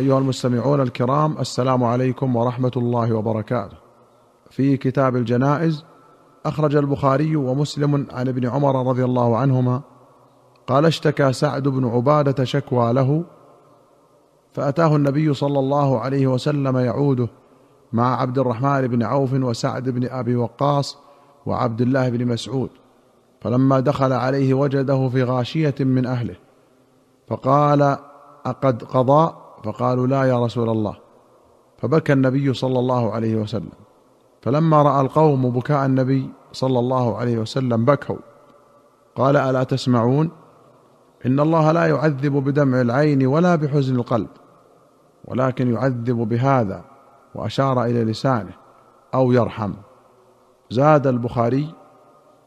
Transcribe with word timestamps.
أيها 0.00 0.18
المستمعون 0.18 0.80
الكرام 0.80 1.38
السلام 1.38 1.84
عليكم 1.84 2.36
ورحمة 2.36 2.70
الله 2.76 3.12
وبركاته. 3.12 3.76
في 4.50 4.76
كتاب 4.76 5.16
الجنائز 5.16 5.84
أخرج 6.46 6.76
البخاري 6.76 7.36
ومسلم 7.36 8.06
عن 8.12 8.28
ابن 8.28 8.48
عمر 8.48 8.88
رضي 8.88 9.04
الله 9.04 9.36
عنهما 9.36 9.80
قال 10.66 10.84
اشتكى 10.84 11.32
سعد 11.32 11.68
بن 11.68 11.84
عبادة 11.84 12.44
شكوى 12.44 12.92
له 12.92 13.24
فأتاه 14.52 14.96
النبي 14.96 15.34
صلى 15.34 15.58
الله 15.58 16.00
عليه 16.00 16.26
وسلم 16.26 16.76
يعوده 16.76 17.28
مع 17.92 18.20
عبد 18.20 18.38
الرحمن 18.38 18.86
بن 18.88 19.02
عوف 19.02 19.32
وسعد 19.32 19.88
بن 19.88 20.08
أبي 20.08 20.36
وقاص 20.36 20.98
وعبد 21.46 21.80
الله 21.80 22.08
بن 22.08 22.26
مسعود 22.26 22.70
فلما 23.40 23.80
دخل 23.80 24.12
عليه 24.12 24.54
وجده 24.54 25.08
في 25.08 25.22
غاشية 25.22 25.74
من 25.80 26.06
أهله 26.06 26.36
فقال 27.28 27.96
أقد 28.46 28.82
قضى 28.82 29.43
فقالوا 29.64 30.06
لا 30.06 30.24
يا 30.24 30.44
رسول 30.44 30.70
الله. 30.70 30.96
فبكى 31.78 32.12
النبي 32.12 32.54
صلى 32.54 32.78
الله 32.78 33.12
عليه 33.12 33.36
وسلم. 33.36 33.72
فلما 34.42 34.82
رأى 34.82 35.00
القوم 35.00 35.50
بكاء 35.50 35.86
النبي 35.86 36.30
صلى 36.52 36.78
الله 36.78 37.16
عليه 37.16 37.38
وسلم 37.38 37.84
بكوا. 37.84 38.16
قال 39.16 39.36
ألا 39.36 39.64
تسمعون؟ 39.64 40.30
إن 41.26 41.40
الله 41.40 41.72
لا 41.72 41.86
يعذب 41.86 42.32
بدمع 42.32 42.80
العين 42.80 43.26
ولا 43.26 43.56
بحزن 43.56 43.96
القلب 43.96 44.28
ولكن 45.24 45.74
يعذب 45.74 46.16
بهذا 46.16 46.84
وأشار 47.34 47.84
إلى 47.84 48.04
لسانه 48.04 48.52
أو 49.14 49.32
يرحم. 49.32 49.72
زاد 50.70 51.06
البخاري 51.06 51.74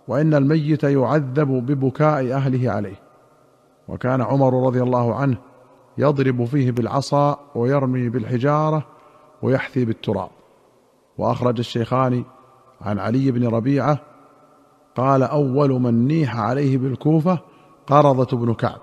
وإن 0.08 0.34
الميت 0.34 0.84
يعذب 0.84 1.48
ببكاء 1.48 2.34
أهله 2.34 2.72
عليه. 2.72 3.00
وكان 3.88 4.22
عمر 4.22 4.66
رضي 4.68 4.84
الله 4.84 5.16
عنه 5.16 5.38
يضرب 5.98 6.46
فيه 6.46 6.72
بالعصا 6.72 7.40
ويرمي 7.56 8.10
بالحجارة 8.10 8.86
ويحثي 9.42 9.86
بالتراب. 9.86 10.30
وأخرج 11.18 11.59
الشيخان 11.59 12.23
عن 12.81 13.00
علي 13.00 13.31
بن 13.31 13.48
ربيعة 13.48 14.00
قال 14.95 15.23
أول 15.23 15.70
من 15.70 16.08
نيح 16.08 16.38
عليه 16.40 16.78
بالكوفة 16.78 17.40
قرضة 17.88 18.38
بن 18.38 18.53
كعب. 18.53 18.81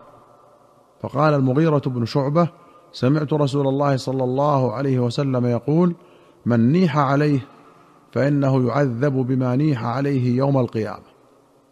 فقال 1.01 1.35
المغيرة 1.35 1.83
بن 1.87 2.05
شعبة 2.05 2.49
سمعت 2.93 3.33
رسول 3.33 3.69
الله 3.69 3.97
صلى 3.97 4.25
الله 4.25 4.73
عليه 4.73 4.99
وسلم 4.99 5.47
يقول 5.47 5.95
من 6.47 6.73
نيح 6.73 6.99
عليه 6.99 7.47
فإنه 8.13 8.69
يعذب 8.69 9.13
بما 9.13 9.57
نيح 9.57 9.85
عليه 9.85 10.37
يوم 10.37 10.59
القيامة. 10.59 11.15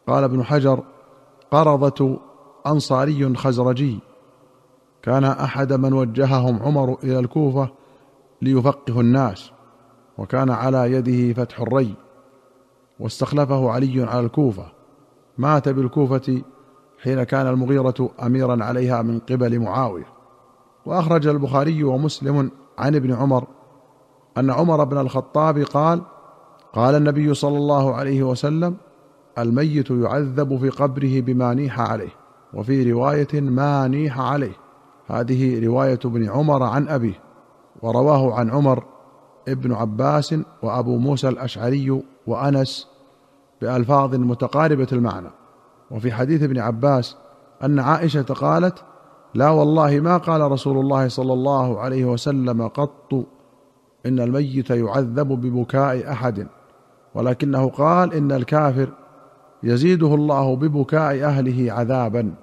قال 0.06 0.24
ابن 0.24 0.44
حجر 0.44 0.82
قرضة 1.50 2.18
أنصاري 2.66 3.36
خزرجي. 3.36 3.98
كان 5.02 5.24
أحد 5.24 5.72
من 5.72 5.92
وجههم 5.92 6.62
عمر 6.62 6.98
إلى 7.04 7.18
الكوفة 7.18 7.68
ليفقه 8.42 9.00
الناس 9.00 9.50
وكان 10.18 10.50
على 10.50 10.92
يده 10.92 11.32
فتح 11.44 11.60
الري 11.60 11.94
واستخلفه 13.00 13.70
علي 13.70 14.02
على 14.02 14.20
الكوفة. 14.20 14.66
مات 15.38 15.68
بالكوفة 15.68 16.42
حين 17.02 17.22
كان 17.22 17.46
المغيرة 17.46 18.10
اميرا 18.22 18.64
عليها 18.64 19.02
من 19.02 19.18
قبل 19.18 19.60
معاوية. 19.60 20.06
وأخرج 20.86 21.26
البخاري 21.26 21.84
ومسلم 21.84 22.50
عن 22.78 22.94
ابن 22.94 23.12
عمر 23.12 23.46
أن 24.38 24.50
عمر 24.50 24.84
بن 24.84 24.98
الخطاب 24.98 25.58
قال 25.58 26.02
قال 26.72 26.94
النبي 26.94 27.34
صلى 27.34 27.56
الله 27.56 27.94
عليه 27.94 28.22
وسلم 28.22 28.76
الميت 29.38 29.90
يعذب 29.90 30.58
في 30.58 30.68
قبره 30.68 31.20
بما 31.20 31.54
نيح 31.54 31.80
عليه 31.80 32.12
وفي 32.54 32.92
رواية 32.92 33.40
ما 33.40 33.88
نيح 33.88 34.20
عليه. 34.20 34.61
هذه 35.06 35.66
رواية 35.66 35.98
ابن 36.04 36.28
عمر 36.28 36.62
عن 36.62 36.88
أبيه 36.88 37.20
ورواه 37.82 38.34
عن 38.34 38.50
عمر 38.50 38.84
ابن 39.48 39.72
عباس 39.72 40.34
وأبو 40.62 40.96
موسى 40.98 41.28
الأشعري 41.28 42.02
وأنس 42.26 42.88
بألفاظ 43.60 44.14
متقاربة 44.14 44.88
المعنى. 44.92 45.30
وفي 45.90 46.12
حديث 46.12 46.42
ابن 46.42 46.58
عباس 46.58 47.16
أن 47.64 47.78
عائشة 47.78 48.22
قالت 48.22 48.84
لا 49.34 49.50
والله 49.50 50.00
ما 50.00 50.16
قال 50.16 50.52
رسول 50.52 50.78
الله 50.78 51.08
صلى 51.08 51.32
الله 51.32 51.80
عليه 51.80 52.04
وسلم 52.04 52.68
قط 52.68 53.26
إن 54.06 54.20
الميت 54.20 54.70
يعذب 54.70 55.28
ببكاء 55.28 56.12
أحد 56.12 56.46
ولكنه 57.14 57.68
قال 57.68 58.14
إن 58.14 58.32
الكافر 58.32 58.88
يزيده 59.62 60.14
الله 60.14 60.56
ببكاء 60.56 61.24
أهله 61.24 61.72
عذابا 61.72 62.34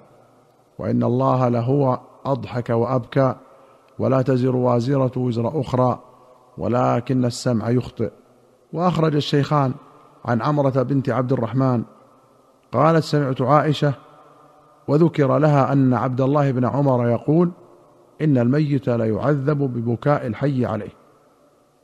وإن 0.78 1.02
الله 1.02 1.48
لهو 1.48 2.00
أضحك 2.24 2.70
وأبكى 2.70 3.34
ولا 3.98 4.22
تزر 4.22 4.56
وازرة 4.56 5.18
وزر 5.18 5.60
أخرى 5.60 5.98
ولكن 6.58 7.24
السمع 7.24 7.70
يخطئ. 7.70 8.10
وأخرج 8.72 9.14
الشيخان 9.14 9.74
عن 10.24 10.42
عمرة 10.42 10.82
بنت 10.82 11.08
عبد 11.10 11.32
الرحمن 11.32 11.82
قالت 12.72 13.04
سمعت 13.04 13.42
عائشة 13.42 13.94
وذكر 14.88 15.38
لها 15.38 15.72
أن 15.72 15.94
عبد 15.94 16.20
الله 16.20 16.50
بن 16.50 16.64
عمر 16.64 17.08
يقول 17.08 17.50
إن 18.20 18.38
الميت 18.38 18.88
ليعذب 18.88 19.58
ببكاء 19.58 20.26
الحي 20.26 20.66
عليه. 20.66 20.92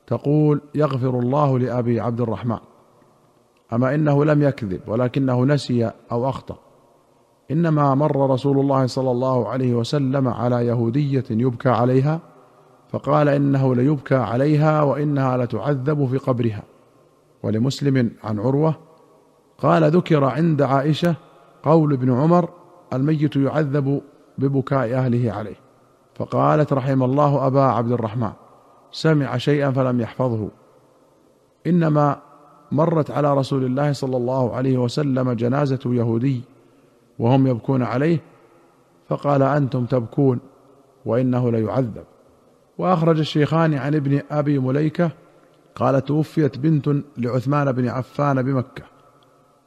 تقول 0.07 0.61
يغفر 0.75 1.19
الله 1.19 1.59
لأبي 1.59 2.01
عبد 2.01 2.21
الرحمن. 2.21 2.59
أما 3.73 3.95
إنه 3.95 4.25
لم 4.25 4.43
يكذب 4.43 4.81
ولكنه 4.87 5.45
نسي 5.45 5.91
أو 6.13 6.29
أخطأ. 6.29 6.66
إنما 7.51 7.95
مر 7.95 8.31
رسول 8.31 8.59
الله 8.59 8.87
صلى 8.87 9.11
الله 9.11 9.49
عليه 9.49 9.75
وسلم 9.75 10.29
على 10.29 10.67
يهودية 10.67 11.25
يبكى 11.31 11.69
عليها 11.69 12.21
فقال 12.89 13.29
إنه 13.29 13.75
ليبكى 13.75 14.15
عليها 14.15 14.83
وإنها 14.83 15.37
لتعذب 15.37 16.07
في 16.07 16.17
قبرها. 16.17 16.63
ولمسلم 17.43 18.11
عن 18.25 18.39
عروة 18.39 18.75
قال 19.59 19.85
ذكر 19.91 20.25
عند 20.25 20.63
عائشة 20.63 21.15
قول 21.63 21.93
ابن 21.93 22.13
عمر 22.13 22.49
الميت 22.93 23.37
يعذب 23.37 24.01
ببكاء 24.39 24.95
أهله 24.95 25.33
عليه. 25.33 25.57
فقالت 26.15 26.73
رحم 26.73 27.03
الله 27.03 27.47
أبا 27.47 27.63
عبد 27.63 27.93
الرحمن. 27.93 28.33
سمع 28.93 29.37
شيئا 29.37 29.71
فلم 29.71 30.01
يحفظه. 30.01 30.49
إنما 31.67 32.17
مرت 32.73 33.11
على 33.11 33.35
رسول 33.35 33.65
الله 33.65 33.93
صلى 33.93 34.17
الله 34.17 34.55
عليه 34.55 34.79
وسلم 34.79 35.33
جنازة 35.33 35.81
يهودي 35.87 36.43
وهم 37.19 37.47
يبكون 37.47 37.83
عليه 37.83 38.23
فقال 39.09 39.43
أنتم 39.43 39.85
تبكون 39.85 40.39
وإنه 41.05 41.51
ليعذب. 41.51 42.05
وأخرج 42.79 43.19
الشيخان 43.19 43.75
عن 43.75 43.95
ابن 43.95 44.21
أبي 44.31 44.59
مليكة 44.59 45.11
قال 45.75 46.05
توفيت 46.05 46.59
بنت 46.59 46.91
لعثمان 47.17 47.73
بن 47.73 47.89
عفان 47.89 48.43
بمكة 48.43 48.83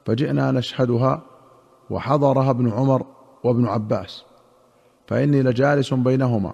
فجئنا 0.05 0.51
نشهدها 0.51 1.21
وحضرها 1.89 2.49
ابن 2.49 2.71
عمر 2.71 3.05
وابن 3.43 3.65
عباس 3.67 4.25
فإني 5.07 5.43
لجالس 5.43 5.93
بينهما. 5.93 6.53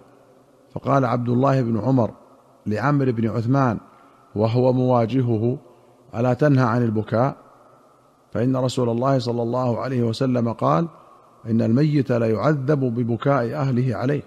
فقال 0.74 1.06
عبد 1.06 1.30
الله 1.30 1.62
بن 1.62 1.80
عمر 1.80 2.12
لعمرو 2.66 3.12
بن 3.12 3.30
عثمان 3.30 3.78
وهو 4.36 4.74
مواجهه 4.74 5.58
ألا 6.16 6.34
تنهى 6.34 6.66
عن 6.66 6.84
البكاء؟ 6.84 7.45
فإن 8.36 8.56
رسول 8.58 8.90
الله 8.90 9.20
صلى 9.20 9.42
الله 9.42 9.80
عليه 9.80 10.04
وسلم 10.04 10.54
قال 10.54 10.88
إن 11.46 11.62
الميت 11.62 12.12
ليعذب 12.12 12.80
ببكاء 12.80 13.54
أهله 13.54 13.96
عليه. 13.96 14.24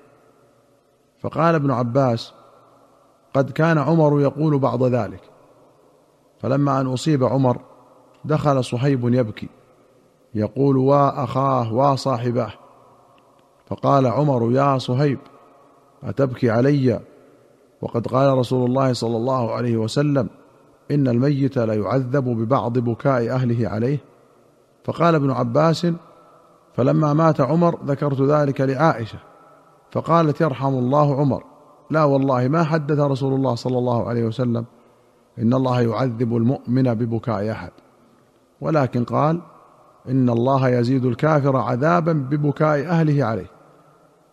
فقال 1.21 1.55
ابن 1.55 1.71
عباس 1.71 2.33
قد 3.35 3.51
كان 3.51 3.79
عمر 3.79 4.21
يقول 4.21 4.59
بعض 4.59 4.83
ذلك 4.83 5.21
فلما 6.41 6.81
أن 6.81 6.87
أصيب 6.87 7.25
عمر 7.25 7.61
دخل 8.25 8.65
صهيب 8.65 9.15
يبكي 9.15 9.49
يقول 10.35 10.77
وا 10.77 11.25
أخاه 11.25 11.75
وا 11.75 11.97
صاحباه 11.97 12.53
فقال 13.67 14.07
عمر 14.07 14.53
يا 14.53 14.79
صهيب 14.79 15.19
أتبكي 16.05 16.51
علي؟ 16.51 17.01
وقد 17.83 18.07
قال 18.07 18.39
رسول 18.39 18.71
الله 18.71 18.93
صلى 18.93 19.17
الله 19.17 19.53
عليه 19.53 19.77
وسلم 19.77 20.29
إن 20.91 21.09
الميت 21.09 21.59
ليعذب 21.59 22.25
ببعض 22.25 22.79
بكاء 22.79 23.31
أهله 23.31 23.69
عليه 23.69 23.99
فقال 24.89 25.15
ابن 25.15 25.31
عباس 25.31 25.87
فلما 26.75 27.13
مات 27.13 27.41
عمر 27.41 27.79
ذكرت 27.85 28.21
ذلك 28.21 28.61
لعائشة 28.61 29.19
فقالت 29.91 30.41
يرحم 30.41 30.75
الله 30.75 31.21
عمر. 31.21 31.45
لا 31.91 32.05
والله 32.05 32.49
ما 32.49 32.65
حدث 32.65 32.99
رسول 32.99 33.35
الله 33.35 33.55
صلى 33.55 33.79
الله 33.79 34.09
عليه 34.09 34.25
وسلم 34.25 34.65
إن 35.39 35.55
الله 35.55 35.81
يعذب 35.81 36.37
المؤمن 36.37 36.95
ببكاء 36.95 37.51
أحد. 37.51 37.71
ولكن 38.61 39.05
قال 39.05 39.41
إن 40.09 40.31
الله 40.31 40.69
يزيد 40.69 41.05
الكافر 41.05 41.57
عذابا 41.57 42.13
ببكاء 42.13 42.87
أهله 42.87 43.25
عليه. 43.25 43.51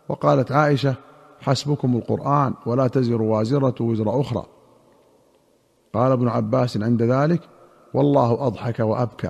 وقالت 0.10 0.52
عائشة 0.52 0.96
حسبكم 1.42 1.96
القرآن 1.96 2.54
ولا 2.66 2.88
تزر 2.88 3.22
وازرة 3.22 3.76
وزر 3.82 4.22
أخرى. 4.22 4.44
قال 5.94 6.12
ابن 6.12 6.28
عباس 6.28 6.78
عند 6.78 7.04
ذلك 7.04 7.42
والله 7.94 8.48
أضحك 8.48 8.80
وأبكى. 8.80 9.30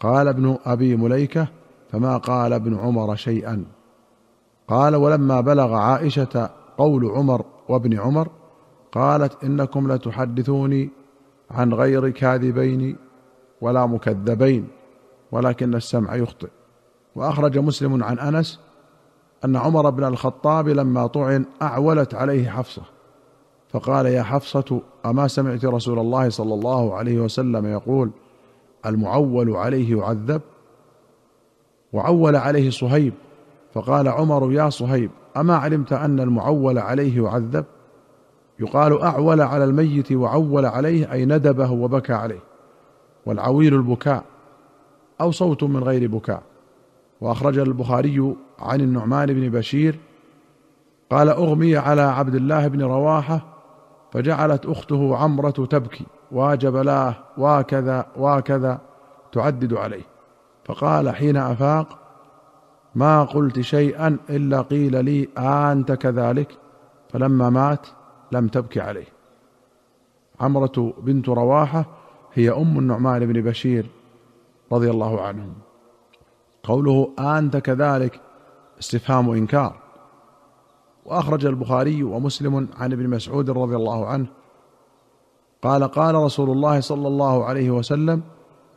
قال 0.00 0.28
ابن 0.28 0.58
أبي 0.64 0.96
مليكة 0.96 1.48
فما 1.92 2.16
قال 2.16 2.52
ابن 2.52 2.78
عمر 2.78 3.16
شيئا. 3.16 3.64
قال 4.68 4.96
ولما 4.96 5.40
بلغ 5.40 5.74
عائشة 5.74 6.50
قول 6.78 7.06
عمر 7.06 7.44
وابن 7.68 7.98
عمر 7.98 8.28
قالت 8.92 9.44
إنكم 9.44 9.92
لتحدثوني 9.92 10.90
عن 11.50 11.74
غير 11.74 12.10
كاذبين 12.10 12.96
ولا 13.60 13.86
مكذبين 13.86 14.68
ولكن 15.32 15.74
السمع 15.74 16.16
يخطئ. 16.16 16.48
وأخرج 17.16 17.58
مسلم 17.58 18.04
عن 18.04 18.18
أنس 18.18 18.60
أن 19.44 19.56
عمر 19.56 19.90
بن 19.90 20.04
الخطاب 20.04 20.68
لما 20.68 21.06
طعن 21.06 21.44
أعولت 21.62 22.14
عليه 22.14 22.50
حفصة. 22.50 22.82
فقال 23.68 24.06
يا 24.06 24.22
حفصة 24.22 24.80
أما 25.06 25.28
سمعت 25.28 25.64
رسول 25.64 25.98
الله 25.98 26.28
صلى 26.28 26.54
الله 26.54 26.94
عليه 26.94 27.20
وسلم 27.20 27.66
يقول 27.66 28.10
المعول 28.86 29.56
عليه 29.56 29.98
يعذب 29.98 30.40
وعول 31.92 32.36
عليه 32.36 32.70
صهيب 32.70 33.12
فقال 33.74 34.08
عمر 34.08 34.52
يا 34.52 34.70
صهيب 34.70 35.10
أما 35.36 35.56
علمت 35.56 35.92
أن 35.92 36.20
المعول 36.20 36.78
عليه 36.78 37.22
يعذب؟ 37.22 37.64
يقال 38.60 39.02
أعول 39.02 39.40
على 39.40 39.64
الميت 39.64 40.12
وعول 40.12 40.66
عليه 40.66 41.12
أي 41.12 41.24
ندبه 41.24 41.72
وبكى 41.72 42.12
عليه. 42.12 42.40
والعويل 43.26 43.74
البكاء 43.74 44.24
أو 45.20 45.30
صوت 45.30 45.64
من 45.64 45.84
غير 45.84 46.08
بكاء. 46.10 46.42
وأخرج 47.20 47.58
البخاري 47.58 48.34
عن 48.58 48.80
النعمان 48.80 49.26
بن 49.26 49.48
بشير 49.48 49.98
قال 51.10 51.28
أغمي 51.28 51.76
على 51.76 52.02
عبد 52.02 52.34
الله 52.34 52.68
بن 52.68 52.82
رواحة 52.82 53.40
فجعلت 54.12 54.66
أخته 54.66 55.16
عمرة 55.16 55.50
تبكي. 55.50 56.06
واجبلاه 56.32 57.14
وكذا 57.38 58.06
وكذا 58.16 58.80
تعدد 59.32 59.74
عليه. 59.74 60.02
فقال 60.64 61.16
حين 61.16 61.36
أفاق 61.36 61.98
ما 62.94 63.24
قلت 63.24 63.60
شيئا 63.60 64.18
إلا 64.30 64.62
قيل 64.62 65.04
لي 65.04 65.28
أنت 65.38 65.92
كذلك. 65.92 66.58
فلما 67.08 67.50
مات 67.50 67.86
لم 68.32 68.48
تبكي 68.48 68.80
عليه. 68.80 69.06
عمرة 70.40 70.94
بنت 70.98 71.28
رواحة 71.28 71.84
هي 72.34 72.50
أم 72.50 72.78
النعمان 72.78 73.26
بن 73.26 73.40
بشير 73.42 73.86
رضي 74.72 74.90
الله 74.90 75.20
عنهم. 75.20 75.52
قوله 76.62 77.12
أنت 77.18 77.56
كذلك 77.56 78.20
استفهام 78.80 79.30
إنكار. 79.30 79.76
وأخرج 81.04 81.46
البخاري 81.46 82.02
ومسلم 82.02 82.68
عن 82.78 82.92
ابن 82.92 83.08
مسعود 83.08 83.50
رضي 83.50 83.76
الله 83.76 84.06
عنه 84.06 84.26
قال 85.66 85.84
قال 85.84 86.14
رسول 86.14 86.50
الله 86.50 86.80
صلى 86.80 87.08
الله 87.08 87.44
عليه 87.44 87.70
وسلم 87.70 88.22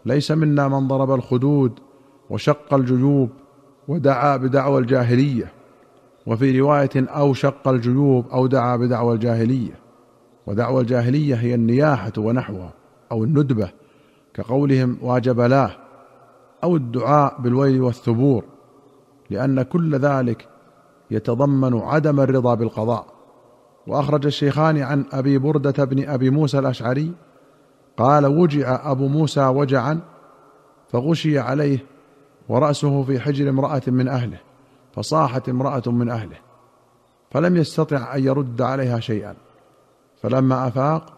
ليس 0.05 0.31
منا 0.31 0.67
من 0.67 0.87
ضرب 0.87 1.11
الخدود 1.11 1.79
وشق 2.29 2.73
الجيوب 2.73 3.29
ودعا 3.87 4.37
بدعوى 4.37 4.81
الجاهلية 4.81 5.51
وفي 6.25 6.59
رواية 6.59 6.89
أو 6.95 7.33
شق 7.33 7.67
الجيوب 7.67 8.29
أو 8.29 8.47
دعا 8.47 8.75
بدعوى 8.75 9.13
الجاهلية 9.13 9.79
ودعوى 10.47 10.81
الجاهلية 10.81 11.35
هي 11.35 11.55
النياحة 11.55 12.11
ونحوها 12.17 12.73
أو 13.11 13.23
الندبة 13.23 13.71
كقولهم 14.33 14.97
واجبلاه 15.01 15.71
أو 16.63 16.75
الدعاء 16.75 17.41
بالويل 17.41 17.81
والثبور 17.81 18.43
لأن 19.29 19.61
كل 19.61 19.95
ذلك 19.95 20.47
يتضمن 21.11 21.79
عدم 21.79 22.19
الرضا 22.19 22.53
بالقضاء. 22.53 23.18
وأخرج 23.89 24.25
الشيخان 24.25 24.77
عن 24.77 25.05
أبي 25.11 25.37
بردة 25.37 25.85
بن 25.85 26.09
أبي 26.09 26.29
موسى 26.29 26.59
الأشعري 26.59 27.11
قال 27.97 28.25
وجع 28.25 28.91
أبو 28.91 29.07
موسى 29.07 29.45
وجعا 29.45 29.99
فغشي 30.91 31.39
عليه 31.39 31.85
ورأسه 32.49 33.03
في 33.03 33.19
حجر 33.19 33.49
امرأة 33.49 33.81
من 33.87 34.07
أهله 34.07 34.37
فصاحت 34.95 35.49
امرأة 35.49 35.83
من 35.87 36.09
أهله 36.09 36.37
فلم 37.31 37.57
يستطع 37.57 38.15
أن 38.15 38.23
يرد 38.23 38.61
عليها 38.61 38.99
شيئا. 38.99 39.35
فلما 40.21 40.67
أفاق 40.67 41.13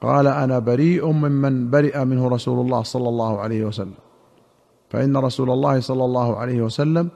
قال 0.00 0.26
أنا 0.26 0.58
بريء 0.58 1.06
ممن 1.06 1.70
برئ 1.70 2.04
منه 2.04 2.28
رسول 2.28 2.60
الله 2.60 2.82
صلى 2.82 3.08
الله 3.08 3.40
عليه 3.40 3.64
وسلم. 3.64 3.94
فإن 4.90 5.16
رسول 5.16 5.50
الله 5.50 5.80
صلى 5.80 6.04
الله 6.04 6.36
عليه 6.36 6.62
وسلم 6.62 7.08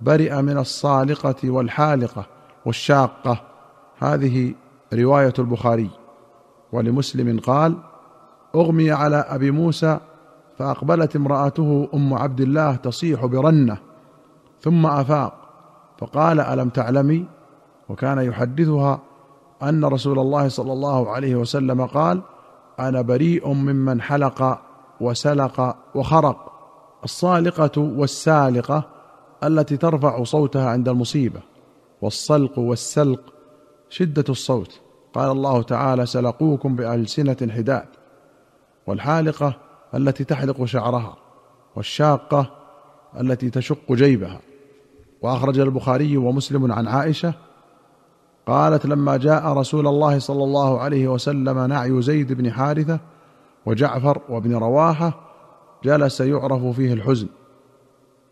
برئ 0.00 0.42
من 0.42 0.58
الصالقة 0.58 1.50
والحالقة 1.50 2.26
والشاقة. 2.66 3.53
هذه 4.04 4.54
رواية 4.92 5.34
البخاري. 5.38 5.90
ولمسلم 6.72 7.40
قال 7.40 7.76
أغمي 8.54 8.90
على 8.90 9.16
أبي 9.16 9.50
موسى 9.50 9.98
فأقبلت 10.58 11.16
امرأته 11.16 11.88
أم 11.94 12.14
عبد 12.14 12.40
الله 12.40 12.76
تصيح 12.76 13.26
برنة 13.26 13.78
ثم 14.60 14.86
أفاق 14.86 15.34
فقال 15.98 16.40
ألم 16.40 16.68
تعلمي؟ 16.68 17.26
وكان 17.88 18.18
يحدثها 18.18 19.00
أن 19.62 19.84
رسول 19.84 20.18
الله 20.18 20.48
صلى 20.48 20.72
الله 20.72 21.10
عليه 21.10 21.36
وسلم 21.36 21.86
قال 21.86 22.22
أنا 22.80 23.00
بريء 23.02 23.48
ممن 23.48 24.00
حلق 24.00 24.60
وسلق 25.00 25.76
وخرق 25.94 26.52
الصالقة 27.04 27.80
والسالقة 27.80 28.82
التي 29.44 29.76
ترفع 29.76 30.24
صوتها 30.24 30.70
عند 30.70 30.88
المصيبة 30.88 31.40
والصلق 32.02 32.58
والسلق 32.58 33.33
شدة 33.94 34.24
الصوت. 34.28 34.80
قال 35.14 35.30
الله 35.30 35.62
تعالى 35.62 36.06
سلقوكم 36.06 36.76
بألسنة 36.76 37.36
حداد 37.50 37.86
والحالقة 38.86 39.56
التي 39.94 40.24
تحلق 40.24 40.64
شعرها 40.64 41.16
والشاقة 41.76 42.50
التي 43.20 43.50
تشق 43.50 43.92
جيبها. 43.92 44.40
وأخرج 45.22 45.58
البخاري 45.58 46.16
ومسلم 46.16 46.72
عن 46.72 46.88
عائشة 46.88 47.34
قالت 48.46 48.86
لما 48.86 49.16
جاء 49.16 49.46
رسول 49.46 49.86
الله 49.86 50.18
صلى 50.18 50.44
الله 50.44 50.80
عليه 50.80 51.08
وسلم 51.08 51.58
نعي 51.58 52.02
زيد 52.02 52.32
بن 52.32 52.50
حارثة 52.50 53.00
وجعفر 53.66 54.20
وابن 54.28 54.54
رواحة 54.54 55.12
جلس 55.84 56.20
يعرف 56.20 56.66
فيه 56.66 56.92
الحزن 56.92 57.26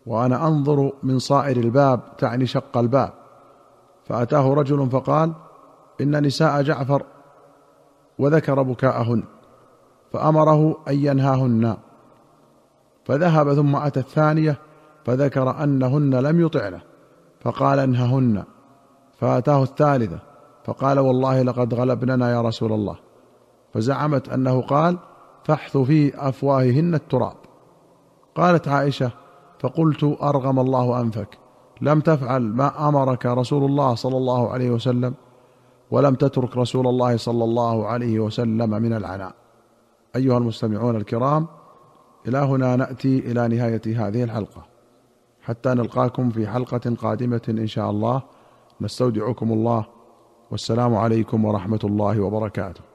وأنا 0.05 0.47
أنظر 0.47 0.91
من 1.03 1.19
صائر 1.19 1.57
الباب 1.57 1.99
تعني 2.17 2.45
شق 2.45 2.77
الباب 2.77 3.13
فأتاه 4.05 4.53
رجل 4.53 4.89
فقال 4.89 5.33
إن 6.01 6.25
نساء 6.25 6.61
جعفر 6.61 7.03
وذكر 8.19 8.61
بكاءهن 8.61 9.23
فأمره 10.11 10.77
أن 10.87 10.93
ينهاهن. 10.93 11.77
فذهب 13.05 13.53
ثم 13.53 13.75
أتى 13.75 13.99
الثانية 13.99 14.59
فذكر 15.05 15.63
أنهن 15.63 16.15
لم 16.15 16.45
يطعنه 16.45 16.81
فقال 17.41 17.79
انههن. 17.79 18.43
فأتاه 19.17 19.63
الثالثة 19.63 20.19
فقال 20.65 20.99
والله 20.99 21.41
لقد 21.41 21.73
غلبننا 21.73 22.31
يا 22.31 22.41
رسول 22.41 22.73
الله. 22.73 22.95
فزعمت 23.73 24.29
أنه 24.29 24.61
قال 24.61 24.97
فاحث 25.43 25.77
في 25.77 26.27
أفواههن 26.29 26.95
التراب. 26.95 27.35
قالت 28.35 28.67
عائشة 28.67 29.11
فقلت 29.59 30.17
أرغم 30.21 30.59
الله 30.59 31.01
أنفك 31.01 31.37
لم 31.81 31.99
تفعل 31.99 32.41
ما 32.41 32.89
أمرك 32.89 33.25
رسول 33.25 33.65
الله 33.65 33.95
صلى 33.95 34.17
الله 34.17 34.49
عليه 34.49 34.71
وسلم. 34.71 35.13
ولم 35.93 36.15
تترك 36.15 36.57
رسول 36.57 36.87
الله 36.87 37.17
صلى 37.17 37.43
الله 37.43 37.87
عليه 37.87 38.19
وسلم 38.19 38.69
من 38.69 38.93
العناء. 38.93 39.33
أيها 40.15 40.37
المستمعون 40.37 40.95
الكرام 40.95 41.47
إلى 42.27 42.37
هنا 42.37 42.75
نأتي 42.75 43.19
إلى 43.19 43.47
نهاية 43.47 44.07
هذه 44.07 44.23
الحلقة. 44.23 44.65
حتى 45.41 45.69
نلقاكم 45.69 46.29
في 46.29 46.47
حلقة 46.47 46.95
قادمة 46.95 47.41
إن 47.49 47.67
شاء 47.67 47.89
الله. 47.89 48.21
نستودعكم 48.81 49.51
الله. 49.51 49.85
والسلام 50.51 50.95
عليكم 50.95 51.45
ورحمة 51.45 51.79
الله 51.83 52.19
وبركاته. 52.19 52.92